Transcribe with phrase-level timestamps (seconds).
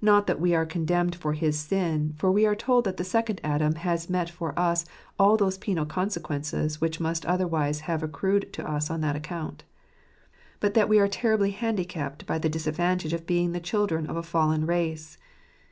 [0.00, 3.40] Not that we are condemned for his sin, for we are told that the second
[3.44, 4.84] Adam has met for us
[5.20, 9.62] all those penal consequences which must otherwise have accrued to us on that account;
[10.58, 14.24] but that we are terribly handicapped by the disadvantage of being the children of a
[14.24, 15.16] fallen race.